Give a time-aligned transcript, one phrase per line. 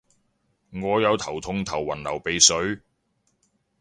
[0.71, 2.79] 我有頭痛頭暈流鼻水